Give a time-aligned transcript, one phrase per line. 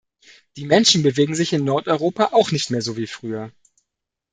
[0.57, 3.51] Die Menschen bewegen sich in Nordeuropa auch nicht mehr so wie früher.